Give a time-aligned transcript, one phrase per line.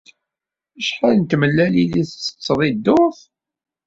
[0.79, 3.19] Acḥal n tmellalin i ttetteḍ i ddurt?